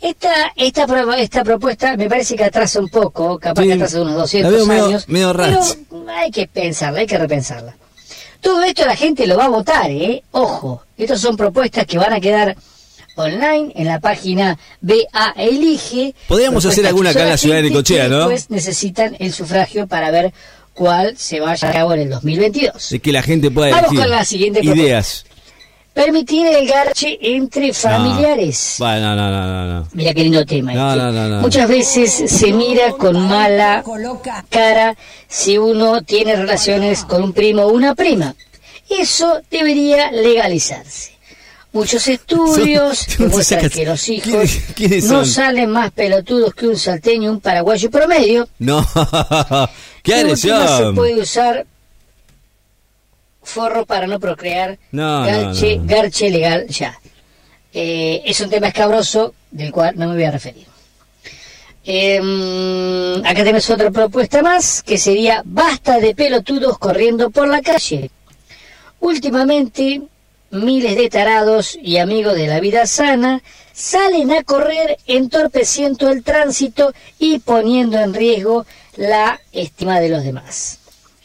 Esta, 0.00 0.52
esta, 0.56 0.86
esta 1.18 1.44
propuesta 1.44 1.96
me 1.96 2.08
parece 2.08 2.36
que 2.36 2.44
atrasa 2.44 2.78
un 2.78 2.88
poco, 2.88 3.38
capaz 3.38 3.62
Sí, 3.62 3.68
que 3.68 3.74
atrasa 3.74 4.00
unos 4.02 4.14
la 4.14 4.20
200 4.20 4.52
veo 4.52 4.66
medio- 4.66 4.84
años, 4.86 5.08
medio 5.08 5.32
pero 5.32 5.60
hay 6.10 6.30
que 6.30 6.46
pensarla, 6.46 7.00
hay 7.00 7.06
que 7.06 7.18
repensarla. 7.18 7.74
Todo 8.44 8.62
esto 8.62 8.84
la 8.86 8.94
gente 8.94 9.26
lo 9.26 9.36
va 9.38 9.46
a 9.46 9.48
votar, 9.48 9.90
¿eh? 9.90 10.22
Ojo, 10.32 10.82
estas 10.98 11.20
son 11.20 11.36
propuestas 11.36 11.86
que 11.86 11.96
van 11.98 12.12
a 12.12 12.20
quedar 12.20 12.54
online 13.16 13.72
en 13.74 13.86
la 13.86 14.00
página 14.00 14.58
BA 14.80 15.34
Elige. 15.36 16.14
Podríamos 16.28 16.64
hacer 16.66 16.86
alguna 16.86 17.10
acá 17.10 17.22
en 17.22 17.30
la 17.30 17.36
ciudad 17.38 17.56
de 17.56 17.62
Necochea, 17.62 18.04
que 18.04 18.10
¿no? 18.10 18.18
Después 18.28 18.50
necesitan 18.50 19.16
el 19.18 19.32
sufragio 19.32 19.86
para 19.86 20.10
ver 20.10 20.32
cuál 20.74 21.16
se 21.16 21.40
vaya 21.40 21.70
a 21.70 21.72
cabo 21.72 21.94
en 21.94 22.00
el 22.00 22.10
2022. 22.10 22.90
De 22.90 22.98
que 23.00 23.12
la 23.12 23.22
gente 23.22 23.50
pueda 23.50 23.70
Vamos 23.70 23.84
elegir 23.92 24.00
con 24.00 24.10
la 24.10 24.24
siguiente 24.24 24.60
propuesta. 24.60 24.84
ideas. 24.84 25.24
Permitir 25.94 26.44
el 26.48 26.66
garche 26.66 27.16
entre 27.22 27.72
familiares. 27.72 28.76
No. 28.80 28.84
Bueno, 28.86 29.14
no, 29.14 29.30
no, 29.30 29.46
no, 29.46 29.66
no. 29.80 29.88
Mira 29.92 30.12
qué 30.12 30.24
lindo 30.24 30.44
tema. 30.44 30.72
No, 30.74 30.90
este. 30.90 31.02
no, 31.04 31.28
no. 31.28 31.40
Muchas 31.40 31.68
veces 31.68 32.12
se 32.26 32.52
mira 32.52 32.90
con 32.98 33.28
mala 33.28 33.84
cara 34.50 34.96
si 35.28 35.56
uno 35.56 36.02
tiene 36.02 36.34
relaciones 36.34 37.04
con 37.04 37.22
un 37.22 37.32
primo 37.32 37.62
o 37.62 37.72
una 37.72 37.94
prima. 37.94 38.34
Eso 38.90 39.40
debería 39.50 40.10
legalizarse. 40.10 41.12
Muchos 41.72 42.06
estudios 42.08 43.06
demuestran 43.18 43.68
que 43.70 43.84
los 43.84 44.08
hijos 44.08 44.30
¿Quiénes- 44.32 44.62
quiénes 44.74 45.04
no 45.04 45.24
salen 45.24 45.70
más 45.70 45.92
pelotudos 45.92 46.54
que 46.54 46.66
un 46.68 46.76
salteño 46.76 47.24
y 47.24 47.28
un 47.28 47.40
paraguayo 47.40 47.88
promedio. 47.90 48.48
No, 48.58 48.84
qué 50.02 50.36
se 50.36 50.92
puede 50.94 51.20
usar 51.20 51.66
forro 53.44 53.86
para 53.86 54.06
no 54.06 54.18
procrear. 54.18 54.78
No, 54.92 55.20
no, 55.20 55.26
garche, 55.26 55.78
no. 55.78 55.86
garche 55.86 56.30
legal 56.30 56.66
ya. 56.68 56.98
Eh, 57.72 58.22
es 58.24 58.40
un 58.40 58.50
tema 58.50 58.68
escabroso 58.68 59.34
del 59.50 59.72
cual 59.72 59.94
no 59.96 60.08
me 60.08 60.14
voy 60.14 60.24
a 60.24 60.30
referir. 60.30 60.66
Em, 61.86 63.18
acá 63.26 63.34
tenemos 63.34 63.68
otra 63.68 63.90
propuesta 63.90 64.42
más 64.42 64.82
que 64.82 64.96
sería 64.96 65.42
basta 65.44 65.98
de 65.98 66.14
pelotudos 66.14 66.78
corriendo 66.78 67.30
por 67.30 67.46
la 67.46 67.60
calle. 67.60 68.10
Últimamente, 69.00 70.00
miles 70.50 70.96
de 70.96 71.10
tarados 71.10 71.76
y 71.80 71.98
amigos 71.98 72.36
de 72.36 72.46
la 72.46 72.60
vida 72.60 72.86
sana 72.86 73.42
salen 73.72 74.32
a 74.32 74.44
correr 74.44 74.96
entorpeciendo 75.06 76.08
el 76.10 76.22
tránsito 76.22 76.94
y 77.18 77.40
poniendo 77.40 77.98
en 77.98 78.14
riesgo 78.14 78.64
la 78.96 79.40
estima 79.52 80.00
de 80.00 80.08
los 80.08 80.22
demás. 80.22 80.78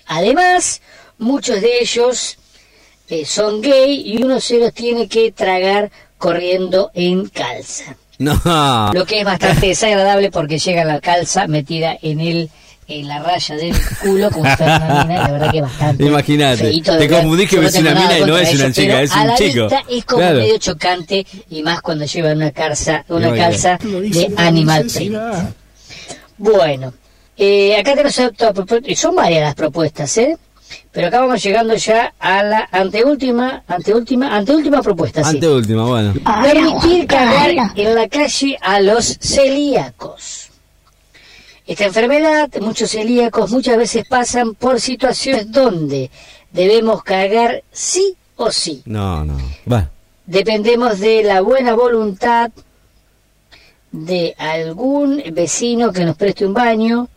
Además, 0.08 0.82
muchos 1.20 1.62
de 1.62 1.80
ellos 1.82 2.38
eh, 3.10 3.26
son 3.26 3.62
gay 3.62 4.02
y 4.06 4.24
uno 4.24 4.40
se 4.40 4.58
los 4.60 4.74
tiene 4.74 5.08
que 5.08 5.32
tragar 5.32 5.92
corriendo 6.18 6.92
en 6.94 7.28
calza. 7.30 7.96
No. 8.18 8.92
Lo 8.94 9.06
que 9.06 9.20
es 9.20 9.26
bastante 9.26 9.68
desagradable 9.68 10.32
porque 10.32 10.58
llega 10.60 10.84
la 10.84 11.00
calza 11.00 11.48
metida 11.48 11.98
en 12.02 12.20
el 12.20 12.50
en 12.92 13.08
la 13.08 13.20
raya 13.20 13.56
del 13.56 13.76
culo 14.02 14.32
fuera 14.32 14.56
una 14.78 15.04
mina, 15.06 15.22
la 15.22 15.32
verdad 15.32 15.52
que 15.52 15.58
es 15.58 15.64
bastante 15.64 16.04
Imagínate, 16.06 16.82
te 16.82 17.08
confundís 17.08 17.48
que 17.48 17.60
ves 17.60 17.76
una 17.76 17.94
mina 17.94 18.18
y 18.18 18.22
no 18.24 18.36
es 18.36 18.52
una 18.56 18.64
eso, 18.66 18.82
chica, 18.82 19.02
es 19.04 19.12
a 19.12 19.22
un 19.22 19.28
la 19.28 19.36
chico. 19.36 19.62
vista 19.62 19.84
es 19.88 20.06
como 20.06 20.22
Claro. 20.22 20.40
medio 20.40 20.58
chocante 20.58 21.28
y 21.52 21.62
más 21.62 21.82
cuando 21.84 22.06
llevan 22.06 22.38
una 22.38 22.50
calza, 22.52 23.06
una 23.10 23.32
calza 23.36 23.78
de 23.78 24.34
animal 24.38 24.88
print. 24.92 25.16
Bueno, 26.38 26.94
eh, 27.38 27.78
acá 27.78 27.92
tenemos 27.92 28.18
otra 28.20 28.54
propuesta, 28.54 28.90
y 28.90 28.96
son 28.96 29.16
varias 29.16 29.44
las 29.44 29.56
propuestas, 29.56 30.18
¿eh? 30.18 30.38
Pero 30.92 31.08
acá 31.08 31.20
vamos 31.22 31.44
llegando 31.44 31.76
ya 31.76 32.14
a 32.20 32.42
la 32.42 32.68
anteúltima, 32.72 33.64
anteúltima, 33.68 34.36
anteúltima 34.36 34.82
propuesta, 34.82 35.24
sí. 35.24 35.36
Anteúltima, 35.36 35.86
bueno. 35.86 36.14
Permitir 36.42 37.06
cagar 37.06 37.52
en 37.76 37.96
la 37.96 38.08
calle 38.08 38.58
a 38.60 38.80
los 38.80 39.18
celíacos. 39.20 40.50
Esta 41.68 41.86
enfermedad, 41.86 42.50
muchos 42.62 42.90
celíacos 42.90 43.52
muchas 43.52 43.78
veces 43.78 44.04
pasan 44.10 44.56
por 44.56 44.82
situaciones 44.82 45.52
donde 45.52 46.10
debemos 46.52 47.04
cagar 47.04 47.64
sí 47.72 48.16
o 48.38 48.52
sí. 48.52 48.82
No, 48.86 49.24
no. 49.24 49.38
Va. 49.72 49.88
Dependemos 50.26 51.00
de 51.00 51.22
la 51.22 51.42
buena 51.42 51.76
voluntad 51.76 52.50
de 53.92 54.34
algún 54.40 55.22
vecino 55.34 55.92
que 55.92 56.06
nos 56.06 56.16
preste 56.16 56.46
un 56.46 56.54
baño 56.56 57.08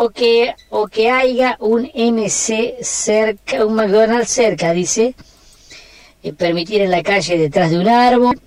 o 0.00 0.10
que 0.10 0.54
o 0.70 0.86
que 0.86 1.10
haya 1.10 1.56
un 1.60 1.90
MC 1.94 2.76
cerca, 2.82 3.64
un 3.66 3.74
McDonald's 3.74 4.30
cerca, 4.30 4.72
dice, 4.72 5.14
Eh, 6.22 6.32
permitir 6.32 6.80
en 6.82 6.90
la 6.90 7.02
calle 7.02 7.38
detrás 7.38 7.70
de 7.70 7.78
un 7.78 7.86
árbol, 7.88 8.40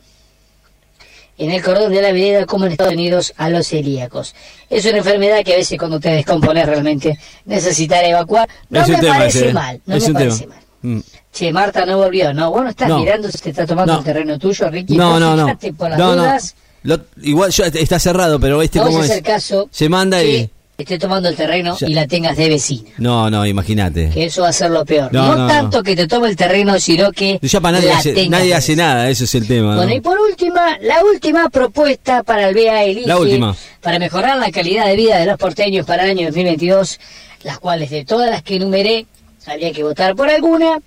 en 1.37 1.51
el 1.51 1.63
cordón 1.63 1.91
de 1.93 2.01
la 2.01 2.11
vereda 2.11 2.45
como 2.45 2.65
en 2.65 2.73
Estados 2.73 2.93
Unidos 2.93 3.33
a 3.37 3.49
los 3.49 3.65
celíacos. 3.67 4.35
Es 4.69 4.85
una 4.85 4.97
enfermedad 4.97 5.41
que 5.43 5.53
a 5.53 5.55
veces 5.57 5.77
cuando 5.79 5.97
te 5.99 6.09
descompones 6.09 6.65
realmente 6.65 7.17
necesitar 7.45 8.03
evacuar. 8.03 8.47
No 8.69 8.81
Es 8.81 8.89
me 8.89 8.97
tema 8.97 9.17
parece 9.19 9.39
ese, 9.45 9.53
mal, 9.53 9.81
no 9.85 9.95
es 9.95 10.07
me 10.07 10.13
parece 10.13 10.39
tema. 10.41 10.55
mal. 10.55 10.63
Mm. 10.97 10.99
Che, 11.31 11.51
Marta 11.53 11.85
no 11.85 11.97
volvió. 11.97 12.33
No, 12.33 12.51
vos 12.51 12.63
no 12.63 12.69
estás 12.69 12.89
No. 12.89 12.99
mirando 12.99 13.31
si 13.31 13.37
te 13.37 13.49
está 13.51 13.65
tomando 13.65 13.93
No. 13.93 13.99
el 13.99 14.05
terreno 14.05 14.37
tuyo, 14.37 14.69
Ricky. 14.69 14.97
No, 14.97 15.17
no, 15.19 15.35
no. 15.37 15.57
por 15.77 15.89
las 15.89 15.97
No, 15.99 16.15
no. 16.15 16.23
dudas. 16.23 16.55
Lo- 16.83 16.99
igual 17.21 17.51
ya 17.51 17.67
está 17.67 17.99
cerrado, 17.99 18.37
pero 18.39 18.61
este 18.61 18.79
cómo 18.79 19.01
es. 19.01 19.09
hacer 19.09 19.23
caso 19.23 19.69
Se 19.71 19.87
manda 19.87 20.21
y. 20.23 20.49
esté 20.81 20.99
tomando 20.99 21.29
el 21.29 21.35
terreno 21.35 21.77
Ya. 21.79 21.87
y 21.87 21.93
la 21.93 22.07
tengas 22.07 22.37
de 22.37 22.49
vecina. 22.49 22.89
No, 22.97 23.29
no, 23.29 23.45
imagínate. 23.45 24.09
Que 24.09 24.25
eso 24.25 24.41
va 24.43 24.49
a 24.49 24.53
ser 24.53 24.69
lo 24.71 24.85
peor. 24.85 25.11
No, 25.13 25.27
No, 25.27 25.35
no, 25.35 25.47
tanto 25.47 25.77
no. 25.77 25.83
que 25.83 25.95
te 25.95 26.07
tome 26.07 26.29
el 26.29 26.35
terreno, 26.35 26.79
sino 26.79 27.11
que 27.11 27.39
Ya 27.41 27.59
para 27.61 27.77
nadie 27.77 27.89
la 27.89 27.97
hace, 27.97 28.29
nadie 28.29 28.53
hace 28.53 28.75
nada, 28.75 29.09
ese 29.09 29.23
es 29.25 29.35
el 29.35 29.47
tema. 29.47 29.75
Bueno, 29.75 29.89
¿no? 29.89 29.95
y 29.95 30.01
por 30.01 30.19
última, 30.19 30.77
la 30.81 31.03
última 31.03 31.49
propuesta 31.49 32.23
para 32.23 32.49
el 32.49 32.55
BA 32.55 32.83
Elige, 32.83 33.07
La 33.07 33.17
última. 33.17 33.55
para 33.81 33.99
mejorar 33.99 34.37
la 34.37 34.51
calidad 34.51 34.85
de 34.85 34.95
vida 34.95 35.17
de 35.17 35.25
los 35.25 35.37
porteños 35.37 35.85
para 35.85 36.03
el 36.05 36.11
año 36.11 36.27
2022, 36.27 36.99
las 37.43 37.59
cuales 37.59 37.89
de 37.89 38.05
todas 38.05 38.29
las 38.29 38.43
que 38.43 38.55
enumeré, 38.57 39.05
habría 39.47 39.71
que 39.73 39.83
votar 39.83 40.15
por 40.15 40.29
alguna. 40.29 40.79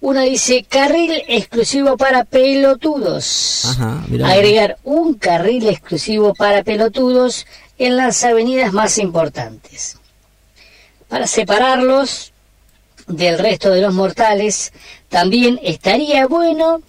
Una 0.00 0.20
dice 0.22 0.66
carril 0.68 1.22
exclusivo 1.28 1.96
para 1.96 2.24
pelotudos. 2.24 3.64
Ajá, 3.64 4.04
mirá. 4.08 4.28
Agregar 4.28 4.76
un 4.84 5.14
carril 5.14 5.66
exclusivo 5.68 6.34
para 6.34 6.62
pelotudos 6.62 7.46
en 7.78 7.96
las 7.96 8.22
avenidas 8.24 8.72
más 8.72 8.98
importantes. 8.98 9.98
Para 11.08 11.26
separarlos 11.26 12.32
del 13.06 13.38
resto 13.38 13.70
de 13.70 13.80
los 13.82 13.92
mortales, 13.94 14.72
también 15.08 15.60
estaría 15.62 16.26
bueno 16.26 16.82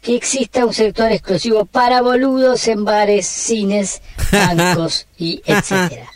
que 0.00 0.16
exista 0.16 0.64
un 0.64 0.72
sector 0.72 1.10
exclusivo 1.12 1.64
para 1.66 2.00
boludos 2.02 2.66
en 2.68 2.84
bares, 2.84 3.26
cines, 3.26 4.00
bancos 4.32 5.06
y 5.18 5.42
etcétera. 5.44 6.08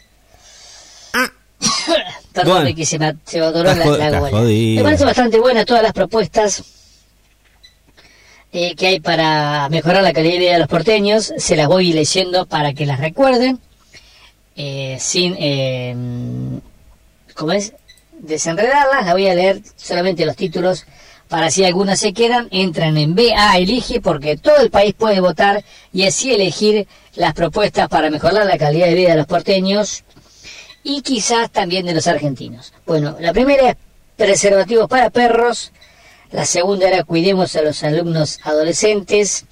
Perdón 2.32 2.52
Bueno. 2.54 2.64
de 2.66 2.74
que 2.74 2.86
se 2.86 2.98
me, 2.98 3.14
se 3.26 3.38
me 3.38 3.46
atoró 3.46 3.70
Estás 3.70 3.86
la, 3.98 4.10
la. 4.10 4.20
Me 4.20 4.82
parece 4.82 5.04
bastante 5.04 5.38
buena 5.38 5.64
todas 5.66 5.82
las 5.82 5.92
propuestas 5.92 6.62
eh, 8.52 8.74
que 8.76 8.86
hay 8.86 9.00
para 9.00 9.68
mejorar 9.70 10.02
la 10.02 10.12
calidad 10.12 10.34
de 10.34 10.38
vida 10.38 10.52
de 10.52 10.58
los 10.58 10.68
porteños. 10.68 11.32
Se 11.38 11.56
las 11.56 11.68
voy 11.68 11.92
leyendo 11.92 12.46
para 12.46 12.74
que 12.74 12.86
las 12.86 13.00
recuerden. 13.00 13.58
Eh, 14.56 14.98
sin, 15.00 15.34
eh, 15.38 15.96
¿cómo 17.34 17.52
es? 17.52 17.72
Desenredarlas, 18.18 19.06
las 19.06 19.12
voy 19.14 19.26
a 19.28 19.34
leer 19.34 19.62
solamente 19.76 20.26
los 20.26 20.36
títulos 20.36 20.84
para 21.32 21.50
si 21.50 21.64
algunas 21.64 21.98
se 21.98 22.12
quedan, 22.12 22.48
entran 22.50 22.98
en 22.98 23.14
BA 23.14 23.56
Elige 23.56 24.02
porque 24.02 24.36
todo 24.36 24.58
el 24.58 24.70
país 24.70 24.92
puede 24.92 25.18
votar 25.20 25.64
y 25.90 26.04
así 26.06 26.30
elegir 26.30 26.86
las 27.14 27.32
propuestas 27.32 27.88
para 27.88 28.10
mejorar 28.10 28.44
la 28.44 28.58
calidad 28.58 28.88
de 28.88 28.94
vida 28.94 29.10
de 29.12 29.16
los 29.16 29.26
porteños 29.26 30.04
y 30.84 31.00
quizás 31.00 31.50
también 31.50 31.86
de 31.86 31.94
los 31.94 32.06
argentinos. 32.06 32.74
Bueno, 32.84 33.16
la 33.18 33.32
primera 33.32 33.70
es 33.70 33.76
preservativos 34.14 34.88
para 34.88 35.08
perros, 35.08 35.72
La 36.32 36.44
segunda 36.46 36.88
era 36.88 37.04
cuidemos 37.04 37.54
a 37.56 37.62
los 37.62 37.82
alumnos 37.84 38.38
adolescentes. 38.42 39.44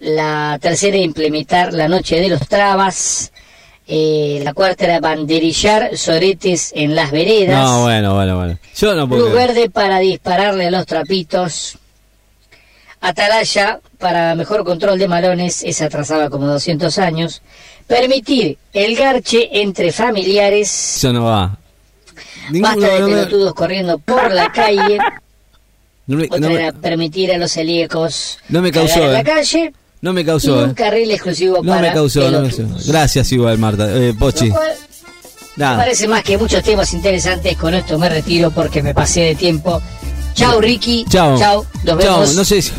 La 0.00 0.58
tercera, 0.60 0.96
implementar 0.96 1.72
la 1.72 1.88
noche 1.88 2.20
de 2.20 2.28
los 2.28 2.46
trabas. 2.48 3.32
Eh, 3.86 4.40
la 4.44 4.52
cuarta 4.52 4.84
era 4.84 5.00
banderillar 5.00 5.96
soretes 5.96 6.72
en 6.74 6.94
las 6.94 7.10
veredas. 7.10 7.58
No, 7.64 7.82
bueno, 7.84 8.14
bueno, 8.14 8.36
bueno. 8.36 8.58
Yo 8.76 8.94
no 8.94 9.08
puedo. 9.08 9.22
Luz 9.22 9.32
creer. 9.32 9.48
verde 9.48 9.70
para 9.70 9.98
dispararle 9.98 10.66
a 10.66 10.70
los 10.70 10.84
trapitos. 10.86 11.78
Atalaya 13.00 13.80
para 13.98 14.34
mejor 14.34 14.64
control 14.64 14.98
de 14.98 15.06
malones, 15.08 15.62
esa 15.62 15.86
atrasaba 15.86 16.30
como 16.30 16.46
200 16.48 16.98
años. 16.98 17.42
Permitir 17.86 18.58
el 18.72 18.96
garche 18.96 19.48
entre 19.60 19.92
familiares. 19.92 20.96
Eso 20.96 21.12
no 21.12 21.24
va. 21.24 21.56
Ninguno, 22.50 22.76
Basta 22.76 22.94
de 22.94 23.00
no 23.00 23.08
me- 23.08 23.14
pelotudos 23.14 23.54
corriendo 23.54 23.98
por 23.98 24.32
la 24.32 24.50
calle. 24.52 24.98
No 26.08 26.16
me- 26.16 26.24
Otra 26.24 26.38
no 26.40 26.48
me- 26.48 26.54
era 26.54 26.72
permitir 26.72 27.30
a 27.32 27.38
los 27.38 27.52
celíacos 27.52 28.38
No 28.48 28.60
me 28.60 28.72
causó, 28.72 29.04
en 29.04 29.12
la 29.12 29.20
eh. 29.20 29.24
calle. 29.24 29.72
no 30.00 30.12
me 30.12 30.22
Y 30.22 30.24
causó, 30.24 30.64
un 30.64 30.70
eh. 30.70 30.74
carril 30.74 31.10
exclusivo 31.12 31.58
No 31.62 31.70
para 31.72 31.82
me 31.88 31.92
causó, 31.92 32.28
no 32.30 32.40
me 32.40 32.48
causó. 32.50 32.64
Gracias 32.86 33.30
igual, 33.32 33.58
Marta. 33.58 33.86
Eh, 33.96 34.12
Pochi. 34.18 34.50
Me 35.56 35.64
parece 35.64 36.06
más 36.08 36.22
que 36.22 36.38
muchos 36.38 36.62
temas 36.62 36.92
interesantes. 36.94 37.56
Con 37.56 37.74
esto 37.74 37.98
me 37.98 38.08
retiro 38.08 38.50
porque 38.50 38.82
me 38.82 38.94
pasé 38.94 39.20
de 39.22 39.34
tiempo. 39.34 39.80
Chao, 40.34 40.60
Ricky. 40.60 41.04
Chao. 41.08 41.36
Chao. 41.38 41.66
Nos 41.84 41.84
Chao. 41.84 41.96
vemos. 42.20 42.34
No 42.36 42.44
sé, 42.44 42.62
si- 42.62 42.72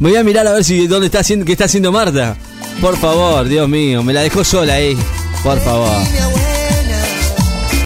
me 0.00 0.10
voy 0.10 0.18
a 0.18 0.22
mirar 0.24 0.46
a 0.46 0.52
ver 0.52 0.62
si 0.64 0.86
dónde 0.86 1.06
está 1.06 1.20
haciendo, 1.20 1.46
qué 1.46 1.52
está 1.52 1.64
haciendo 1.64 1.90
Marta. 1.92 2.36
Por 2.80 2.96
favor, 2.98 3.48
Dios 3.48 3.66
mío, 3.68 4.02
me 4.02 4.12
la 4.12 4.20
dejó 4.20 4.44
sola 4.44 4.74
ahí. 4.74 4.94
Por 5.42 5.58
favor. 5.60 5.88